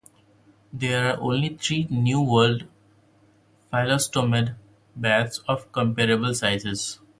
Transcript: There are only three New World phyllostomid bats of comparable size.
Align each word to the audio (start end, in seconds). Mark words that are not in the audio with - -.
There 0.73 1.11
are 1.13 1.19
only 1.21 1.49
three 1.49 1.85
New 1.91 2.21
World 2.21 2.65
phyllostomid 3.71 4.55
bats 4.95 5.41
of 5.47 5.71
comparable 5.71 6.33
size. 6.33 6.97